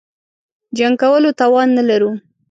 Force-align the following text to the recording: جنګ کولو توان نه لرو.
جنګ 0.77 0.95
کولو 1.01 1.29
توان 1.39 1.67
نه 1.77 1.83
لرو. 1.89 2.11